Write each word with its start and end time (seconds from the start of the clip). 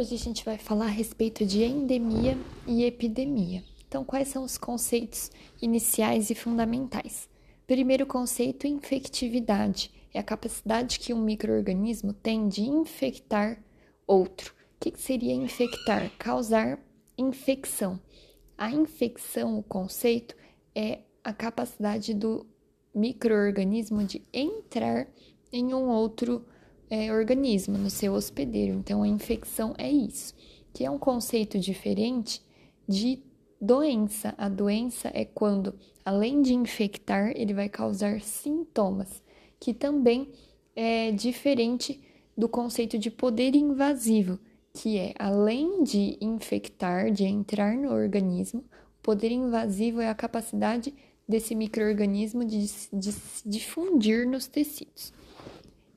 Hoje 0.00 0.14
a 0.14 0.18
gente 0.18 0.46
vai 0.46 0.56
falar 0.56 0.86
a 0.86 0.88
respeito 0.88 1.44
de 1.44 1.62
endemia 1.62 2.34
e 2.66 2.84
epidemia. 2.84 3.62
Então, 3.86 4.02
quais 4.02 4.28
são 4.28 4.42
os 4.42 4.56
conceitos 4.56 5.30
iniciais 5.60 6.30
e 6.30 6.34
fundamentais? 6.34 7.28
Primeiro 7.66 8.06
conceito, 8.06 8.66
infectividade. 8.66 9.90
É 10.14 10.18
a 10.18 10.22
capacidade 10.22 10.98
que 10.98 11.12
um 11.12 11.22
microorganismo 11.22 12.14
tem 12.14 12.48
de 12.48 12.62
infectar 12.62 13.62
outro. 14.06 14.54
O 14.54 14.80
que 14.80 14.98
seria 14.98 15.34
infectar? 15.34 16.10
Causar 16.18 16.78
infecção. 17.18 18.00
A 18.56 18.70
infecção, 18.70 19.58
o 19.58 19.62
conceito, 19.62 20.34
é 20.74 21.00
a 21.22 21.34
capacidade 21.34 22.14
do 22.14 22.46
microorganismo 22.94 24.02
de 24.02 24.22
entrar 24.32 25.06
em 25.52 25.74
um 25.74 25.90
outro 25.90 26.46
é, 26.90 27.12
organismo, 27.12 27.78
no 27.78 27.88
seu 27.88 28.12
hospedeiro. 28.12 28.74
Então, 28.74 29.02
a 29.02 29.08
infecção 29.08 29.74
é 29.78 29.90
isso, 29.90 30.34
que 30.74 30.84
é 30.84 30.90
um 30.90 30.98
conceito 30.98 31.58
diferente 31.58 32.42
de 32.86 33.22
doença. 33.60 34.34
A 34.36 34.48
doença 34.48 35.10
é 35.14 35.24
quando, 35.24 35.74
além 36.04 36.42
de 36.42 36.52
infectar, 36.52 37.32
ele 37.36 37.54
vai 37.54 37.68
causar 37.68 38.20
sintomas, 38.20 39.22
que 39.60 39.72
também 39.72 40.28
é 40.74 41.12
diferente 41.12 42.00
do 42.36 42.48
conceito 42.48 42.98
de 42.98 43.10
poder 43.10 43.54
invasivo, 43.54 44.38
que 44.72 44.98
é 44.98 45.14
além 45.18 45.82
de 45.82 46.16
infectar, 46.20 47.10
de 47.10 47.24
entrar 47.24 47.76
no 47.76 47.92
organismo, 47.92 48.60
o 48.60 49.02
poder 49.02 49.30
invasivo 49.30 50.00
é 50.00 50.08
a 50.08 50.14
capacidade 50.14 50.94
desse 51.28 51.54
microorganismo 51.54 52.44
de, 52.44 52.66
de 52.92 53.12
se 53.12 53.48
difundir 53.48 54.26
nos 54.26 54.46
tecidos. 54.46 55.12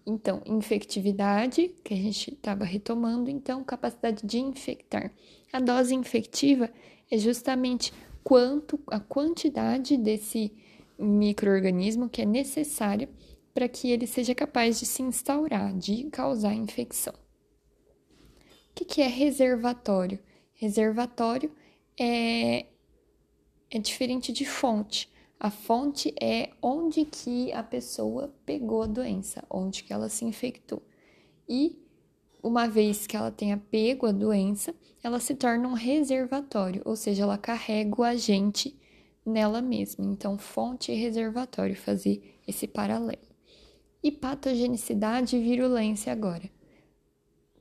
Então, 0.06 0.42
infectividade, 0.46 1.74
que 1.84 1.94
a 1.94 1.98
gente 1.98 2.34
estava 2.34 2.66
retomando, 2.66 3.30
então, 3.30 3.64
capacidade 3.64 4.26
de 4.26 4.40
infectar. 4.40 5.14
A 5.52 5.60
dose 5.60 5.96
infectiva 5.96 6.70
é 7.10 7.18
justamente 7.18 7.94
quanto 8.24 8.80
a 8.88 9.00
quantidade 9.00 9.98
desse 9.98 10.52
microorganismo 10.98 12.10
que 12.10 12.22
é 12.22 12.26
necessária 12.26 13.10
para 13.54 13.68
que 13.68 13.92
ele 13.92 14.08
seja 14.08 14.34
capaz 14.34 14.80
de 14.80 14.86
se 14.86 15.02
instaurar, 15.02 15.74
de 15.78 16.10
causar 16.10 16.54
infecção. 16.54 17.14
O 17.14 18.76
que, 18.76 18.86
que 18.86 19.02
é 19.02 19.08
reservatório? 19.08 20.20
Reservatório 20.54 21.52
é, 22.00 22.66
é 23.70 23.80
diferente 23.80 24.32
de 24.32 24.46
fonte. 24.46 25.13
A 25.44 25.52
fonte 25.52 26.16
é 26.22 26.52
onde 26.62 27.04
que 27.04 27.52
a 27.52 27.62
pessoa 27.62 28.34
pegou 28.46 28.84
a 28.84 28.88
doença, 28.88 29.44
onde 29.50 29.84
que 29.84 29.92
ela 29.92 30.08
se 30.08 30.24
infectou. 30.24 30.82
E 31.50 31.78
uma 32.42 32.66
vez 32.66 33.06
que 33.06 33.18
ela 33.18 33.30
tenha 33.30 33.58
pego 33.58 34.06
a 34.06 34.14
doença, 34.14 34.74
ela 35.04 35.20
se 35.20 35.36
torna 35.36 35.68
um 35.68 35.74
reservatório, 35.74 36.82
ou 36.86 36.96
seja, 36.96 37.24
ela 37.24 37.38
carrega 37.38 38.00
o 38.00 38.06
agente 38.06 38.74
nela 39.26 39.62
mesma. 39.62 40.06
Então, 40.06 40.38
fonte 40.38 40.94
e 40.94 40.96
reservatório, 40.96 41.76
fazer 41.76 42.40
esse 42.48 42.66
paralelo. 42.66 43.28
E 44.02 44.14
patogenicidade 44.14 45.36
e 45.36 45.44
virulência 45.44 46.14
agora. 46.14 46.50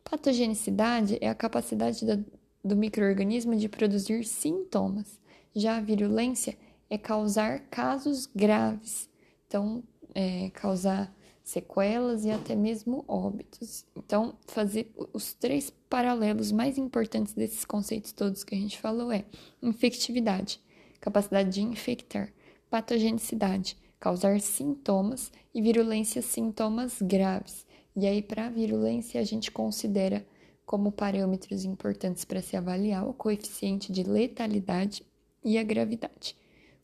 Patogenicidade 0.05 1.19
é 1.21 1.29
a 1.29 1.35
capacidade 1.35 2.07
da, 2.07 2.17
do 2.65 2.77
microorganismo 2.77 3.57
de 3.57 3.69
produzir 3.69 4.25
sintomas. 4.25 5.21
Já 5.53 5.79
a 5.79 5.81
virulência 5.81 6.57
causar 6.99 7.61
casos 7.71 8.27
graves, 8.27 9.09
então, 9.47 9.83
é, 10.15 10.51
causar 10.51 11.15
sequelas 11.43 12.25
e 12.25 12.31
até 12.31 12.55
mesmo 12.55 13.05
óbitos. 13.09 13.85
Então, 13.97 14.35
fazer 14.47 14.93
os 15.13 15.33
três 15.35 15.71
paralelos 15.89 16.53
mais 16.53 16.79
importantes 16.79 17.35
desses 17.35 17.65
conceitos 17.65 18.13
todos 18.13 18.45
que 18.45 18.55
a 18.55 18.59
gente 18.59 18.79
falou 18.79 19.13
é 19.13 19.25
infectividade, 19.61 20.61
capacidade 21.01 21.51
de 21.51 21.63
infectar, 21.63 22.33
patogenicidade, 22.71 23.77
causar 23.99 24.41
sintomas 24.41 25.33
e 25.55 25.61
virulência, 25.61 26.23
sintomas 26.23 27.01
graves. 27.03 27.67
E 27.95 28.07
aí, 28.07 28.23
para 28.23 28.47
a 28.47 28.51
virulência, 28.51 29.21
a 29.21 29.25
gente 29.25 29.51
considera 29.51 30.27
como 30.65 30.91
parâmetros 30.91 31.65
importantes 31.65 32.25
para 32.25 32.41
se 32.41 32.57
avaliar 32.57 33.07
o 33.07 33.13
coeficiente 33.13 33.93
de 33.93 34.03
letalidade 34.03 35.05
e 35.45 35.59
a 35.59 35.63
gravidade. 35.63 36.37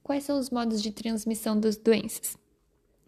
Quais 0.08 0.24
são 0.24 0.38
os 0.38 0.48
modos 0.48 0.80
de 0.80 0.90
transmissão 0.90 1.60
das 1.60 1.76
doenças? 1.76 2.38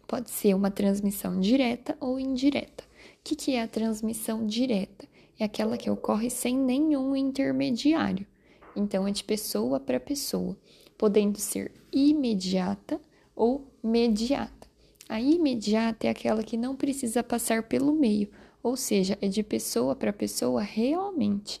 Pode 0.07 0.29
ser 0.29 0.53
uma 0.53 0.69
transmissão 0.69 1.39
direta 1.39 1.97
ou 1.99 2.19
indireta. 2.19 2.83
O 2.83 3.23
que, 3.23 3.35
que 3.35 3.55
é 3.55 3.63
a 3.63 3.67
transmissão 3.67 4.45
direta? 4.45 5.07
É 5.39 5.43
aquela 5.43 5.79
que 5.79 5.89
ocorre 5.89 6.29
sem 6.29 6.55
nenhum 6.55 7.15
intermediário. 7.15 8.27
Então, 8.75 9.07
é 9.07 9.11
de 9.11 9.23
pessoa 9.23 9.79
para 9.79 9.99
pessoa, 9.99 10.55
podendo 10.95 11.39
ser 11.39 11.71
imediata 11.91 13.01
ou 13.35 13.65
mediata. 13.83 14.67
A 15.09 15.19
imediata 15.19 16.05
é 16.05 16.11
aquela 16.11 16.43
que 16.43 16.55
não 16.55 16.75
precisa 16.75 17.23
passar 17.23 17.63
pelo 17.63 17.93
meio, 17.93 18.29
ou 18.61 18.77
seja, 18.77 19.17
é 19.19 19.27
de 19.27 19.41
pessoa 19.41 19.95
para 19.95 20.13
pessoa 20.13 20.61
realmente. 20.61 21.59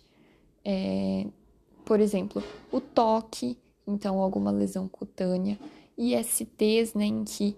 É, 0.63 1.25
por 1.83 1.99
exemplo, 1.99 2.43
o 2.71 2.79
toque, 2.79 3.57
então 3.91 4.19
alguma 4.19 4.51
lesão 4.51 4.87
cutânea, 4.87 5.59
ISTs, 5.97 6.93
né, 6.95 7.05
em 7.05 7.23
que 7.23 7.55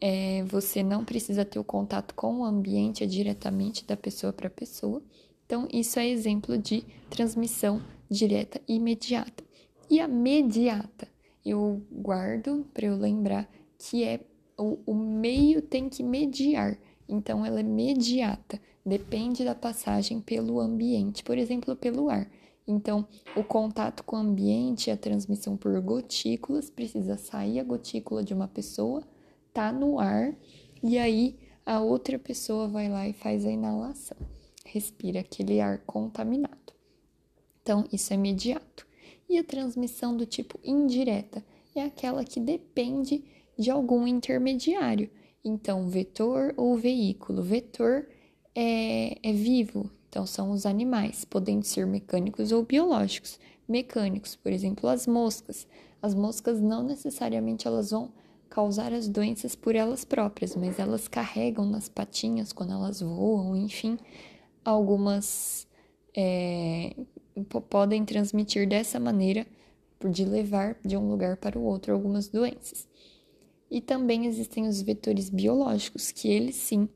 é, 0.00 0.42
você 0.44 0.82
não 0.82 1.04
precisa 1.04 1.44
ter 1.44 1.58
o 1.58 1.64
contato 1.64 2.14
com 2.14 2.40
o 2.40 2.44
ambiente, 2.44 3.04
é 3.04 3.06
diretamente 3.06 3.86
da 3.86 3.96
pessoa 3.96 4.32
para 4.32 4.50
pessoa. 4.50 5.00
Então, 5.46 5.68
isso 5.72 5.98
é 5.98 6.08
exemplo 6.08 6.58
de 6.58 6.84
transmissão 7.08 7.80
direta 8.10 8.60
e 8.66 8.76
imediata. 8.76 9.44
E 9.88 10.00
a 10.00 10.08
mediata, 10.08 11.06
eu 11.44 11.82
guardo 11.92 12.66
para 12.74 12.86
eu 12.86 12.96
lembrar 12.96 13.48
que 13.78 14.02
é 14.02 14.20
o, 14.58 14.78
o 14.86 14.94
meio 14.94 15.62
tem 15.62 15.88
que 15.88 16.02
mediar. 16.02 16.78
Então, 17.08 17.44
ela 17.44 17.60
é 17.60 17.62
mediata, 17.62 18.60
depende 18.84 19.44
da 19.44 19.54
passagem 19.54 20.20
pelo 20.20 20.58
ambiente, 20.58 21.22
por 21.22 21.38
exemplo, 21.38 21.76
pelo 21.76 22.08
ar. 22.08 22.28
Então, 22.66 23.06
o 23.36 23.42
contato 23.42 24.04
com 24.04 24.16
o 24.16 24.20
ambiente, 24.20 24.90
a 24.90 24.96
transmissão 24.96 25.56
por 25.56 25.80
gotículas, 25.80 26.70
precisa 26.70 27.16
sair 27.16 27.58
a 27.58 27.64
gotícula 27.64 28.22
de 28.22 28.32
uma 28.32 28.46
pessoa, 28.46 29.02
tá 29.52 29.72
no 29.72 29.98
ar, 29.98 30.34
e 30.82 30.98
aí 30.98 31.38
a 31.66 31.80
outra 31.80 32.18
pessoa 32.18 32.68
vai 32.68 32.88
lá 32.88 33.08
e 33.08 33.12
faz 33.12 33.44
a 33.44 33.50
inalação, 33.50 34.16
respira 34.64 35.20
aquele 35.20 35.60
ar 35.60 35.78
contaminado. 35.78 36.72
Então, 37.62 37.84
isso 37.92 38.12
é 38.12 38.16
imediato. 38.16 38.86
E 39.28 39.38
a 39.38 39.44
transmissão 39.44 40.16
do 40.16 40.26
tipo 40.26 40.58
indireta 40.64 41.44
é 41.74 41.82
aquela 41.82 42.24
que 42.24 42.40
depende 42.40 43.24
de 43.58 43.70
algum 43.70 44.06
intermediário. 44.06 45.08
Então, 45.44 45.88
vetor 45.88 46.52
ou 46.56 46.76
veículo. 46.76 47.42
Vetor 47.42 48.06
é, 48.54 49.16
é 49.22 49.32
vivo, 49.32 49.90
então, 50.12 50.26
são 50.26 50.50
os 50.50 50.66
animais, 50.66 51.24
podendo 51.24 51.64
ser 51.64 51.86
mecânicos 51.86 52.52
ou 52.52 52.62
biológicos. 52.62 53.40
Mecânicos, 53.66 54.36
por 54.36 54.52
exemplo, 54.52 54.86
as 54.86 55.06
moscas. 55.06 55.66
As 56.02 56.14
moscas 56.14 56.60
não 56.60 56.82
necessariamente 56.82 57.66
elas 57.66 57.92
vão 57.92 58.12
causar 58.50 58.92
as 58.92 59.08
doenças 59.08 59.54
por 59.54 59.74
elas 59.74 60.04
próprias, 60.04 60.54
mas 60.54 60.78
elas 60.78 61.08
carregam 61.08 61.64
nas 61.64 61.88
patinhas 61.88 62.52
quando 62.52 62.74
elas 62.74 63.00
voam, 63.00 63.56
enfim, 63.56 63.98
algumas 64.62 65.66
é, 66.14 66.94
podem 67.70 68.04
transmitir 68.04 68.68
dessa 68.68 69.00
maneira, 69.00 69.46
de 70.10 70.26
levar 70.26 70.76
de 70.84 70.94
um 70.94 71.08
lugar 71.08 71.38
para 71.38 71.58
o 71.58 71.64
outro 71.64 71.90
algumas 71.90 72.28
doenças. 72.28 72.86
E 73.70 73.80
também 73.80 74.26
existem 74.26 74.68
os 74.68 74.82
vetores 74.82 75.30
biológicos, 75.30 76.12
que 76.12 76.28
eles 76.28 76.56
sim 76.56 76.86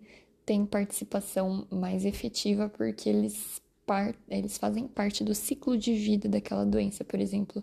têm 0.47 0.65
participação 0.65 1.67
mais 1.69 2.05
efetiva 2.05 2.69
porque 2.69 3.09
eles, 3.09 3.61
eles 4.29 4.57
fazem 4.57 4.87
parte 4.87 5.25
do 5.25 5.35
ciclo 5.35 5.77
de 5.77 5.93
vida 5.93 6.29
daquela 6.29 6.65
doença, 6.65 7.05
por 7.05 7.21
exemplo, 7.21 7.63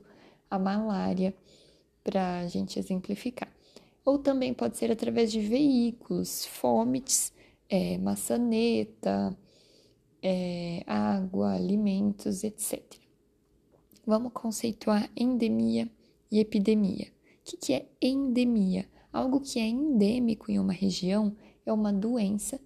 a 0.51 0.59
malária, 0.59 1.33
para 2.03 2.41
a 2.41 2.47
gente 2.47 2.77
exemplificar. 2.77 3.49
Ou 4.03 4.19
também 4.19 4.53
pode 4.53 4.77
ser 4.77 4.91
através 4.91 5.31
de 5.31 5.39
veículos, 5.39 6.45
fomites, 6.45 7.31
é, 7.69 7.97
maçaneta, 7.97 9.35
é, 10.21 10.83
água, 10.85 11.53
alimentos, 11.53 12.43
etc. 12.43 12.83
Vamos 14.05 14.33
conceituar 14.33 15.09
endemia 15.15 15.89
e 16.29 16.39
epidemia. 16.39 17.07
O 17.07 17.45
que, 17.45 17.57
que 17.57 17.73
é 17.73 17.85
endemia? 18.01 18.85
Algo 19.13 19.39
que 19.39 19.59
é 19.59 19.67
endêmico 19.67 20.51
em 20.51 20.59
uma 20.59 20.73
região 20.73 21.33
é 21.65 21.71
uma 21.71 21.93
doença 21.93 22.59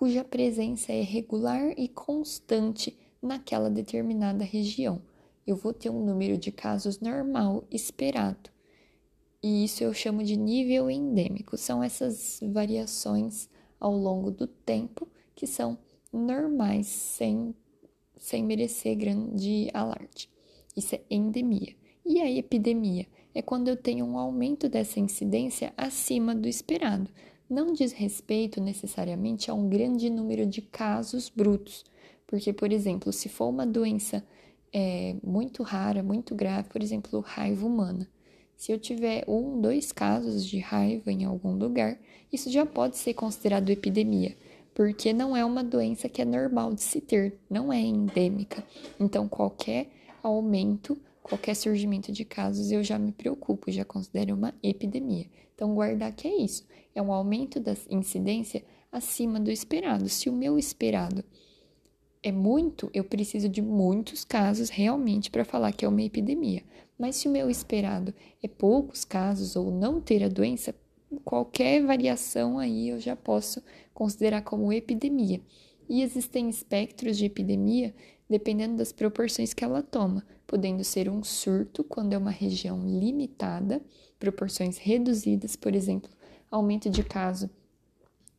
cuja 0.00 0.24
presença 0.24 0.94
é 0.94 1.02
regular 1.02 1.74
e 1.76 1.86
constante 1.86 2.98
naquela 3.20 3.68
determinada 3.68 4.42
região. 4.42 5.02
Eu 5.46 5.56
vou 5.56 5.74
ter 5.74 5.90
um 5.90 6.02
número 6.02 6.38
de 6.38 6.50
casos 6.50 7.00
normal 7.00 7.64
esperado. 7.70 8.48
E 9.42 9.62
isso 9.62 9.84
eu 9.84 9.92
chamo 9.92 10.24
de 10.24 10.38
nível 10.38 10.90
endêmico. 10.90 11.54
São 11.58 11.82
essas 11.82 12.40
variações 12.42 13.46
ao 13.78 13.94
longo 13.94 14.30
do 14.30 14.46
tempo 14.46 15.06
que 15.34 15.46
são 15.46 15.76
normais, 16.10 16.86
sem, 16.86 17.54
sem 18.16 18.42
merecer 18.42 18.96
grande 18.96 19.68
alarde. 19.74 20.30
Isso 20.74 20.94
é 20.94 21.02
endemia. 21.10 21.76
E 22.06 22.22
a 22.22 22.30
epidemia 22.30 23.06
é 23.34 23.42
quando 23.42 23.68
eu 23.68 23.76
tenho 23.76 24.06
um 24.06 24.16
aumento 24.16 24.66
dessa 24.66 24.98
incidência 24.98 25.74
acima 25.76 26.34
do 26.34 26.48
esperado. 26.48 27.10
Não 27.50 27.72
diz 27.72 27.90
respeito 27.90 28.60
necessariamente 28.60 29.50
a 29.50 29.54
um 29.54 29.68
grande 29.68 30.08
número 30.08 30.46
de 30.46 30.62
casos 30.62 31.28
brutos, 31.28 31.84
porque, 32.24 32.52
por 32.52 32.70
exemplo, 32.70 33.12
se 33.12 33.28
for 33.28 33.48
uma 33.48 33.66
doença 33.66 34.24
é, 34.72 35.16
muito 35.20 35.64
rara, 35.64 36.00
muito 36.00 36.32
grave, 36.32 36.68
por 36.68 36.80
exemplo, 36.80 37.18
raiva 37.18 37.66
humana, 37.66 38.08
se 38.56 38.70
eu 38.70 38.78
tiver 38.78 39.24
um, 39.26 39.60
dois 39.60 39.90
casos 39.90 40.46
de 40.46 40.60
raiva 40.60 41.10
em 41.10 41.24
algum 41.24 41.56
lugar, 41.56 41.98
isso 42.32 42.48
já 42.52 42.64
pode 42.64 42.96
ser 42.96 43.14
considerado 43.14 43.68
epidemia, 43.68 44.36
porque 44.72 45.12
não 45.12 45.36
é 45.36 45.44
uma 45.44 45.64
doença 45.64 46.08
que 46.08 46.22
é 46.22 46.24
normal 46.24 46.72
de 46.72 46.82
se 46.82 47.00
ter, 47.00 47.36
não 47.50 47.72
é 47.72 47.80
endêmica. 47.80 48.62
Então, 49.00 49.26
qualquer 49.26 49.88
aumento, 50.22 50.96
qualquer 51.20 51.56
surgimento 51.56 52.12
de 52.12 52.24
casos, 52.24 52.70
eu 52.70 52.84
já 52.84 52.96
me 52.96 53.10
preocupo, 53.10 53.72
já 53.72 53.84
considero 53.84 54.36
uma 54.36 54.54
epidemia. 54.62 55.26
Então, 55.60 55.74
guardar 55.74 56.10
que 56.14 56.26
é 56.26 56.40
isso, 56.40 56.66
é 56.94 57.02
um 57.02 57.12
aumento 57.12 57.60
da 57.60 57.74
incidência 57.90 58.64
acima 58.90 59.38
do 59.38 59.50
esperado. 59.50 60.08
Se 60.08 60.30
o 60.30 60.32
meu 60.32 60.58
esperado 60.58 61.22
é 62.22 62.32
muito, 62.32 62.90
eu 62.94 63.04
preciso 63.04 63.46
de 63.46 63.60
muitos 63.60 64.24
casos 64.24 64.70
realmente 64.70 65.30
para 65.30 65.44
falar 65.44 65.72
que 65.72 65.84
é 65.84 65.88
uma 65.88 66.00
epidemia. 66.00 66.62
Mas 66.98 67.16
se 67.16 67.28
o 67.28 67.30
meu 67.30 67.50
esperado 67.50 68.14
é 68.42 68.48
poucos 68.48 69.04
casos 69.04 69.54
ou 69.54 69.70
não 69.70 70.00
ter 70.00 70.24
a 70.24 70.28
doença, 70.28 70.74
qualquer 71.26 71.84
variação 71.84 72.58
aí 72.58 72.88
eu 72.88 72.98
já 72.98 73.14
posso 73.14 73.62
considerar 73.92 74.40
como 74.40 74.72
epidemia. 74.72 75.42
E 75.90 76.00
existem 76.00 76.48
espectros 76.48 77.18
de 77.18 77.26
epidemia 77.26 77.94
dependendo 78.30 78.76
das 78.76 78.92
proporções 78.92 79.52
que 79.52 79.64
ela 79.64 79.82
toma, 79.82 80.24
podendo 80.46 80.84
ser 80.84 81.10
um 81.10 81.24
surto 81.24 81.82
quando 81.82 82.12
é 82.12 82.18
uma 82.18 82.30
região 82.30 82.86
limitada, 82.86 83.82
proporções 84.20 84.78
reduzidas, 84.78 85.56
por 85.56 85.74
exemplo, 85.74 86.08
aumento 86.48 86.88
de 86.88 87.02
caso 87.02 87.50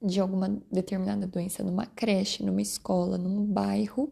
de 0.01 0.21
alguma 0.21 0.57
determinada 0.71 1.27
doença 1.27 1.61
numa 1.61 1.85
creche, 1.85 2.41
numa 2.41 2.61
escola, 2.61 3.17
num 3.17 3.45
bairro. 3.45 4.09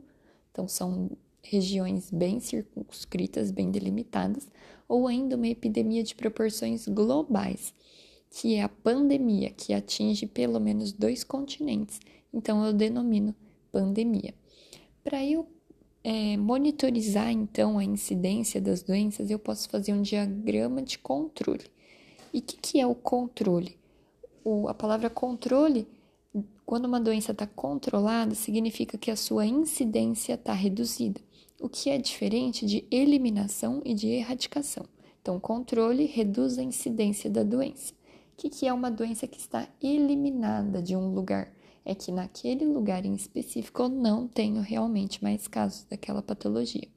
Então, 0.52 0.68
são 0.68 1.10
regiões 1.42 2.12
bem 2.12 2.42
circunscritas, 2.42 3.50
bem 3.50 3.72
delimitadas, 3.72 4.50
ou 4.88 5.08
ainda 5.08 5.38
uma 5.38 5.48
epidemia 5.48 6.04
de 6.04 6.14
proporções 6.14 6.88
globais, 6.88 7.74
que 8.30 8.56
é 8.56 8.64
a 8.64 8.70
pandemia, 8.70 9.50
que 9.52 9.74
atinge 9.74 10.28
pelo 10.28 10.60
menos 10.60 10.92
dois 10.92 11.24
continentes. 11.24 12.00
Então, 12.34 12.66
eu 12.66 12.74
denomino 12.74 13.34
pandemia. 13.72 14.34
Para 15.04 15.26
eu 15.26 15.48
é, 16.04 16.38
monitorizar, 16.38 17.32
então, 17.32 17.78
a 17.78 17.84
incidência 17.84 18.62
das 18.62 18.82
doenças, 18.82 19.30
eu 19.30 19.40
posso 19.40 19.70
fazer 19.70 19.94
um 19.94 20.02
diagrama 20.02 20.82
de 20.82 20.98
controle. 20.98 21.66
E 22.34 22.40
o 22.40 22.42
que, 22.42 22.58
que 22.58 22.80
é 22.80 22.88
o 22.88 22.96
controle? 22.96 23.80
o, 24.44 24.68
a 24.68 24.74
palavra 24.74 25.10
controle, 25.10 25.88
quando 26.66 26.86
uma 26.86 27.00
doença 27.00 27.32
está 27.32 27.46
controlada, 27.46 28.36
significa 28.36 28.98
que 28.98 29.12
a 29.12 29.16
sua 29.16 29.46
incidência 29.46 30.34
está 30.34 30.54
reduzida, 30.54 31.22
o 31.60 31.68
que 31.68 31.90
é 31.90 31.98
diferente 31.98 32.66
de 32.66 32.86
eliminação 32.90 33.82
e 33.86 33.94
de 33.94 34.08
erradicação. 34.08 34.86
Então, 35.22 35.40
controle 35.40 36.06
reduz 36.06 36.58
a 36.58 36.64
incidência 36.64 37.30
da 37.30 37.44
doença. 37.44 37.94
O 38.34 38.38
que, 38.38 38.50
que 38.50 38.68
é 38.68 38.74
uma 38.74 38.90
doença 38.90 39.28
que 39.28 39.38
está 39.38 39.68
eliminada 39.82 40.82
de 40.82 40.96
um 40.96 41.14
lugar? 41.14 41.52
É 41.90 41.96
que 41.96 42.12
naquele 42.12 42.66
lugar 42.66 43.04
em 43.04 43.16
específico 43.16 43.82
eu 43.82 43.90
não 43.90 44.28
tenho 44.28 44.62
realmente 44.62 45.24
mais 45.24 45.48
casos 45.48 45.86
daquela 45.90 46.22
patologia. 46.22 46.88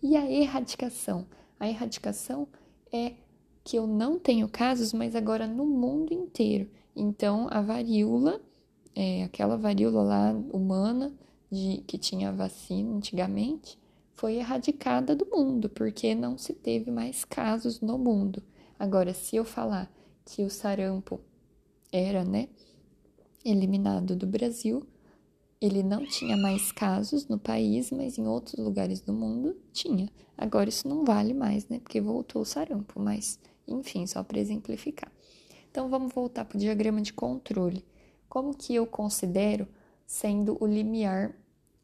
E 0.00 0.16
a 0.16 0.30
erradicação? 0.30 1.26
A 1.58 1.68
erradicação 1.68 2.46
é 2.92 3.14
que 3.64 3.76
eu 3.76 3.84
não 3.84 4.16
tenho 4.16 4.48
casos, 4.48 4.92
mas 4.92 5.16
agora 5.16 5.44
no 5.44 5.66
mundo 5.66 6.14
inteiro. 6.14 6.70
Então, 6.94 7.48
a 7.50 7.60
varíola, 7.60 8.40
é, 8.94 9.24
aquela 9.24 9.56
varíola 9.56 10.02
lá 10.02 10.30
humana 10.52 11.12
de, 11.50 11.82
que 11.84 11.98
tinha 11.98 12.30
vacina 12.30 12.94
antigamente, 12.94 13.76
foi 14.14 14.36
erradicada 14.36 15.16
do 15.16 15.26
mundo, 15.26 15.68
porque 15.68 16.14
não 16.14 16.38
se 16.38 16.52
teve 16.52 16.92
mais 16.92 17.24
casos 17.24 17.80
no 17.80 17.98
mundo. 17.98 18.40
Agora, 18.78 19.12
se 19.12 19.34
eu 19.34 19.44
falar 19.44 19.92
que 20.24 20.44
o 20.44 20.48
sarampo 20.48 21.20
era, 21.90 22.24
né, 22.24 22.48
eliminado 23.44 24.16
do 24.16 24.26
Brasil, 24.26 24.86
ele 25.60 25.82
não 25.82 26.06
tinha 26.06 26.36
mais 26.36 26.70
casos 26.70 27.26
no 27.26 27.38
país, 27.38 27.90
mas 27.90 28.16
em 28.16 28.26
outros 28.26 28.64
lugares 28.64 29.00
do 29.00 29.12
mundo 29.12 29.56
tinha. 29.72 30.08
Agora 30.36 30.68
isso 30.68 30.86
não 30.88 31.04
vale 31.04 31.34
mais, 31.34 31.68
né, 31.68 31.80
porque 31.80 32.00
voltou 32.00 32.42
o 32.42 32.46
sarampo, 32.46 33.00
mas 33.00 33.38
enfim, 33.66 34.06
só 34.06 34.22
para 34.22 34.38
exemplificar. 34.38 35.10
Então 35.70 35.88
vamos 35.88 36.12
voltar 36.14 36.44
para 36.44 36.56
o 36.56 36.60
diagrama 36.60 37.02
de 37.02 37.12
controle. 37.12 37.84
Como 38.28 38.56
que 38.56 38.74
eu 38.74 38.86
considero 38.86 39.66
sendo 40.06 40.56
o 40.60 40.66
limiar 40.66 41.34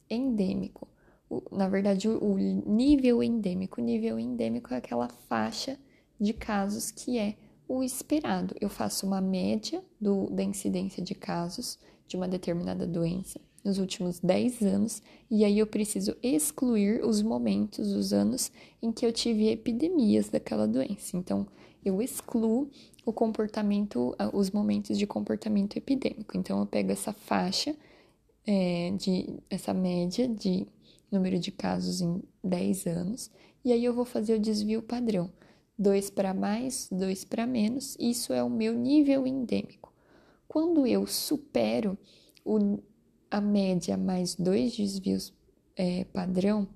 endêmico? 0.09 0.89
O, 1.29 1.43
na 1.51 1.69
verdade, 1.69 2.09
o, 2.09 2.23
o 2.23 2.37
nível 2.37 3.23
endêmico. 3.23 3.81
O 3.81 3.85
nível 3.85 4.19
endêmico 4.19 4.73
é 4.73 4.77
aquela 4.77 5.09
faixa 5.09 5.79
de 6.21 6.33
casos 6.33 6.91
que 6.91 7.19
é 7.19 7.37
o 7.69 7.83
esperado. 7.83 8.55
Eu 8.61 8.69
faço 8.69 9.07
uma 9.07 9.21
média 9.21 9.83
do, 10.01 10.29
da 10.31 10.43
incidência 10.43 11.03
de 11.03 11.15
casos 11.15 11.79
de 12.07 12.17
uma 12.17 12.29
determinada 12.29 12.87
doença 12.87 13.41
nos 13.65 13.79
últimos 13.79 14.21
10 14.21 14.61
anos, 14.63 15.03
e 15.31 15.43
aí 15.43 15.59
eu 15.59 15.67
preciso 15.67 16.15
excluir 16.23 17.03
os 17.03 17.23
momentos, 17.23 17.93
os 17.93 18.13
anos 18.13 18.53
em 18.83 18.93
que 18.93 19.07
eu 19.07 19.11
tive 19.11 19.49
epidemias 19.49 20.29
daquela 20.29 20.69
doença. 20.69 21.17
Então, 21.17 21.47
eu 21.83 22.03
excluo 22.03 22.69
o 23.07 23.13
comportamento, 23.13 24.15
ah, 24.19 24.31
os 24.35 24.51
momentos 24.51 24.99
de 24.99 25.07
comportamento 25.07 25.79
epidêmico. 25.79 26.37
Então, 26.37 26.61
eu 26.61 26.67
pego 26.67 26.93
essa 26.93 27.13
faixa, 27.15 27.75
é, 28.47 28.91
de, 28.99 29.35
essa 29.49 29.73
média 29.73 30.29
de 30.29 30.67
número 31.11 31.39
de 31.39 31.51
casos 31.51 32.03
em 32.03 32.23
10 32.43 32.87
anos, 32.87 33.31
e 33.65 33.73
aí 33.73 33.83
eu 33.83 33.95
vou 33.95 34.05
fazer 34.05 34.35
o 34.35 34.39
desvio 34.39 34.83
padrão. 34.83 35.31
2 35.79 36.11
para 36.11 36.33
mais, 36.33 36.89
2 36.91 37.25
para 37.25 37.47
menos, 37.47 37.97
isso 37.99 38.33
é 38.33 38.43
o 38.43 38.51
meu 38.51 38.75
nível 38.75 39.27
endêmico. 39.27 39.93
Quando 40.47 40.87
eu 40.87 41.07
supero 41.07 41.99
o, 42.45 42.79
a 43.31 43.41
média 43.41 43.97
mais 43.97 44.35
dois 44.35 44.77
desvios 44.77 45.33
é, 45.77 46.05
padrão, 46.05 46.69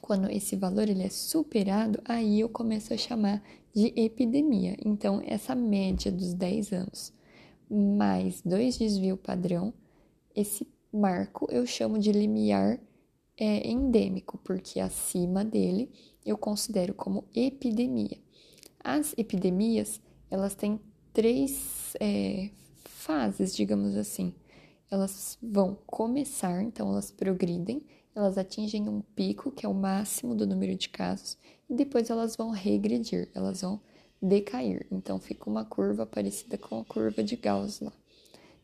quando 0.00 0.30
esse 0.30 0.56
valor 0.56 0.88
ele 0.88 1.04
é 1.04 1.08
superado, 1.08 2.00
aí 2.04 2.40
eu 2.40 2.48
começo 2.48 2.92
a 2.92 2.96
chamar 2.96 3.42
de 3.72 3.92
epidemia. 3.94 4.76
Então, 4.84 5.22
essa 5.24 5.54
média 5.54 6.10
dos 6.10 6.34
10 6.34 6.72
anos 6.72 7.12
mais 7.70 8.42
dois 8.42 8.76
desvio 8.76 9.16
padrão, 9.16 9.72
esse 10.34 10.66
marco 10.92 11.46
eu 11.50 11.64
chamo 11.66 11.98
de 11.98 12.10
limiar 12.10 12.80
é, 13.40 13.66
endêmico, 13.66 14.36
porque 14.44 14.78
acima 14.78 15.42
dele 15.42 15.90
eu 16.26 16.36
considero 16.36 16.92
como 16.92 17.24
epidemia. 17.34 18.18
As 18.78 19.14
epidemias, 19.16 19.98
elas 20.30 20.54
têm 20.54 20.78
três 21.10 21.96
é, 21.98 22.50
fases, 22.84 23.56
digamos 23.56 23.96
assim. 23.96 24.34
Elas 24.90 25.38
vão 25.42 25.78
começar, 25.86 26.62
então 26.62 26.90
elas 26.90 27.10
progridem, 27.10 27.82
elas 28.14 28.36
atingem 28.36 28.86
um 28.88 29.00
pico, 29.00 29.50
que 29.50 29.64
é 29.64 29.68
o 29.68 29.74
máximo 29.74 30.34
do 30.34 30.46
número 30.46 30.76
de 30.76 30.90
casos, 30.90 31.38
e 31.68 31.74
depois 31.74 32.10
elas 32.10 32.36
vão 32.36 32.50
regredir, 32.50 33.30
elas 33.34 33.62
vão 33.62 33.80
decair. 34.20 34.86
Então 34.90 35.18
fica 35.18 35.48
uma 35.48 35.64
curva 35.64 36.04
parecida 36.04 36.58
com 36.58 36.80
a 36.80 36.84
curva 36.84 37.22
de 37.22 37.36
Gauss 37.36 37.80
lá. 37.80 37.92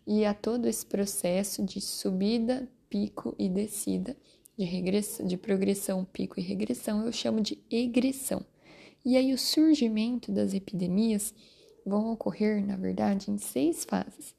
E 0.06 0.24
a 0.24 0.34
todo 0.34 0.66
esse 0.66 0.84
processo 0.84 1.64
de 1.64 1.80
subida, 1.80 2.68
pico 2.88 3.34
e 3.38 3.48
descida, 3.48 4.16
de 4.56 4.64
regressão, 4.64 5.26
de 5.26 5.36
progressão, 5.36 6.04
pico 6.04 6.40
e 6.40 6.42
regressão, 6.42 7.04
eu 7.04 7.12
chamo 7.12 7.40
de 7.40 7.62
egressão. 7.70 8.44
E 9.04 9.16
aí 9.16 9.32
o 9.32 9.38
surgimento 9.38 10.32
das 10.32 10.54
epidemias 10.54 11.34
vão 11.84 12.12
ocorrer, 12.12 12.64
na 12.66 12.76
verdade, 12.76 13.30
em 13.30 13.38
seis 13.38 13.84
fases. 13.84 14.34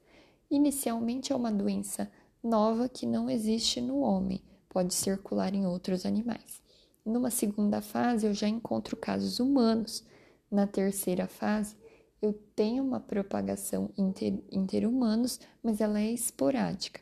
Inicialmente 0.50 1.31
é 1.31 1.36
uma 1.36 1.51
doença 1.51 2.12
nova 2.43 2.89
que 2.89 3.05
não 3.05 3.29
existe 3.29 3.79
no 3.79 4.00
homem, 4.00 4.41
pode 4.69 4.93
circular 4.93 5.53
em 5.53 5.65
outros 5.65 6.05
animais. 6.05 6.62
Numa 7.05 7.29
segunda 7.29 7.81
fase, 7.81 8.25
eu 8.25 8.33
já 8.33 8.47
encontro 8.47 8.97
casos 8.97 9.39
humanos. 9.39 10.03
Na 10.51 10.67
terceira 10.67 11.27
fase, 11.27 11.75
eu 12.21 12.33
tenho 12.55 12.83
uma 12.83 13.00
propagação 13.00 13.89
inter, 13.97 14.43
interhumanos, 14.51 15.39
mas 15.63 15.79
ela 15.79 16.01
é 16.01 16.12
esporádica. 16.12 17.00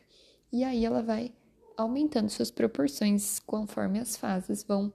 E 0.52 0.62
aí 0.62 0.84
ela 0.84 1.02
vai 1.02 1.32
aumentando 1.76 2.30
suas 2.30 2.50
proporções 2.50 3.38
conforme 3.40 3.98
as 3.98 4.16
fases 4.16 4.62
vão 4.62 4.92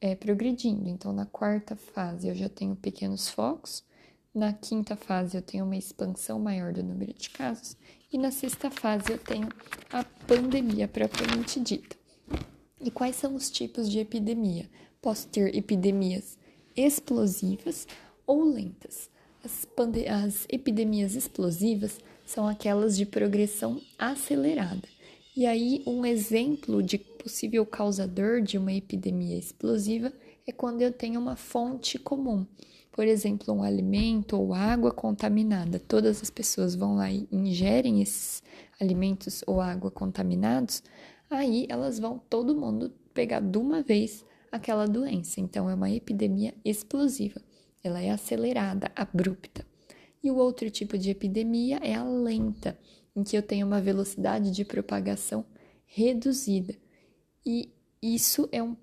é, 0.00 0.14
progredindo. 0.14 0.88
Então, 0.88 1.12
na 1.12 1.26
quarta 1.26 1.76
fase, 1.76 2.28
eu 2.28 2.34
já 2.34 2.48
tenho 2.48 2.76
pequenos 2.76 3.28
focos. 3.28 3.84
Na 4.34 4.52
quinta 4.52 4.96
fase, 4.96 5.36
eu 5.36 5.42
tenho 5.42 5.64
uma 5.64 5.76
expansão 5.76 6.38
maior 6.38 6.72
do 6.72 6.82
número 6.82 7.14
de 7.14 7.30
casos. 7.30 7.76
E 8.12 8.18
na 8.18 8.30
sexta 8.30 8.70
fase, 8.70 9.12
eu 9.12 9.18
tenho 9.18 9.48
a 9.92 10.04
pandemia 10.26 10.88
propriamente 10.88 11.60
dita. 11.60 11.96
E 12.80 12.90
quais 12.90 13.16
são 13.16 13.34
os 13.34 13.50
tipos 13.50 13.90
de 13.90 13.98
epidemia? 13.98 14.68
Posso 15.00 15.28
ter 15.28 15.54
epidemias 15.54 16.36
explosivas 16.76 17.86
ou 18.26 18.44
lentas. 18.44 19.08
As, 19.44 19.66
as 20.08 20.46
epidemias 20.48 21.14
explosivas 21.14 21.98
são 22.26 22.46
aquelas 22.46 22.96
de 22.96 23.06
progressão 23.06 23.80
acelerada. 23.98 24.93
E 25.36 25.46
aí, 25.46 25.82
um 25.84 26.06
exemplo 26.06 26.80
de 26.80 26.96
possível 26.96 27.66
causador 27.66 28.40
de 28.40 28.56
uma 28.56 28.72
epidemia 28.72 29.36
explosiva 29.36 30.12
é 30.46 30.52
quando 30.52 30.80
eu 30.80 30.92
tenho 30.92 31.20
uma 31.20 31.34
fonte 31.34 31.98
comum. 31.98 32.46
Por 32.92 33.04
exemplo, 33.04 33.52
um 33.52 33.60
alimento 33.60 34.40
ou 34.40 34.54
água 34.54 34.92
contaminada. 34.92 35.80
Todas 35.80 36.22
as 36.22 36.30
pessoas 36.30 36.76
vão 36.76 36.94
lá 36.94 37.10
e 37.10 37.26
ingerem 37.32 38.00
esses 38.00 38.44
alimentos 38.80 39.42
ou 39.44 39.60
água 39.60 39.90
contaminados, 39.90 40.84
aí 41.28 41.66
elas 41.68 41.98
vão 41.98 42.20
todo 42.30 42.54
mundo 42.54 42.92
pegar 43.12 43.40
de 43.40 43.58
uma 43.58 43.82
vez 43.82 44.24
aquela 44.52 44.86
doença. 44.86 45.40
Então, 45.40 45.68
é 45.68 45.74
uma 45.74 45.90
epidemia 45.90 46.54
explosiva. 46.64 47.42
Ela 47.82 48.00
é 48.00 48.10
acelerada, 48.10 48.88
abrupta. 48.94 49.66
E 50.22 50.30
o 50.30 50.36
outro 50.36 50.70
tipo 50.70 50.96
de 50.96 51.10
epidemia 51.10 51.80
é 51.82 51.92
a 51.92 52.04
lenta, 52.04 52.78
em 53.14 53.22
que 53.22 53.36
eu 53.36 53.42
tenho 53.42 53.66
uma 53.66 53.80
velocidade 53.80 54.50
de 54.50 54.64
propagação 54.64 55.44
reduzida. 55.86 56.74
E 57.44 57.70
isso 58.02 58.48
é 58.52 58.62
um 58.62 58.76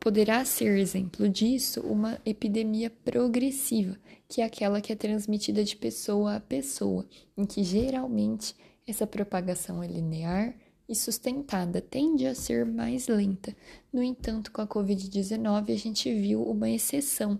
poderá 0.00 0.44
ser 0.44 0.78
exemplo 0.78 1.28
disso 1.28 1.80
uma 1.82 2.20
epidemia 2.24 2.90
progressiva, 2.90 3.96
que 4.28 4.40
é 4.40 4.44
aquela 4.44 4.80
que 4.80 4.92
é 4.92 4.96
transmitida 4.96 5.62
de 5.62 5.76
pessoa 5.76 6.36
a 6.36 6.40
pessoa, 6.40 7.06
em 7.36 7.44
que 7.44 7.62
geralmente 7.62 8.54
essa 8.86 9.06
propagação 9.06 9.82
é 9.82 9.86
linear 9.86 10.54
e 10.88 10.94
sustentada, 10.94 11.80
tende 11.80 12.26
a 12.26 12.34
ser 12.34 12.66
mais 12.66 13.06
lenta. 13.06 13.54
No 13.92 14.02
entanto, 14.02 14.50
com 14.50 14.60
a 14.60 14.66
Covid-19, 14.66 15.72
a 15.72 15.76
gente 15.76 16.12
viu 16.12 16.42
uma 16.42 16.68
exceção 16.68 17.38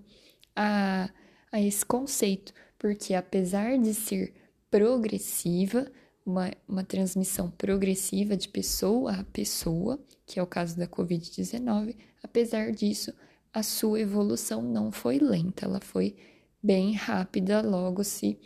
a, 0.55 1.11
a 1.51 1.61
esse 1.61 1.85
conceito, 1.85 2.55
porque 2.79 3.13
apesar 3.13 3.77
de 3.77 3.93
ser 3.93 4.33
progressiva, 4.71 5.91
uma, 6.31 6.51
uma 6.67 6.85
transmissão 6.85 7.51
progressiva 7.51 8.37
de 8.37 8.49
pessoa 8.49 9.13
a 9.13 9.25
pessoa, 9.25 9.99
que 10.25 10.39
é 10.39 10.43
o 10.43 10.47
caso 10.47 10.77
da 10.77 10.87
Covid-19, 10.87 11.97
apesar 12.23 12.71
disso, 12.71 13.13
a 13.53 13.63
sua 13.63 14.01
evolução 14.01 14.63
não 14.63 14.93
foi 14.93 15.19
lenta, 15.19 15.65
ela 15.65 15.81
foi 15.81 16.17
bem 16.63 16.95
rápida, 16.95 17.61
logo 17.61 18.05
se, 18.05 18.39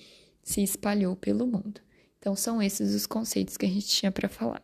se 0.43 0.63
espalhou 0.63 1.15
pelo 1.15 1.47
mundo. 1.47 1.81
Então, 2.19 2.35
são 2.35 2.63
esses 2.63 2.95
os 2.95 3.07
conceitos 3.07 3.59
que 3.59 3.67
a 3.67 3.69
gente 3.69 3.87
tinha 3.87 4.11
para 4.11 4.31
falar. 4.31 4.64